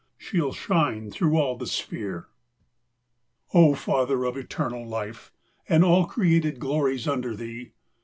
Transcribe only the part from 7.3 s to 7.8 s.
Thee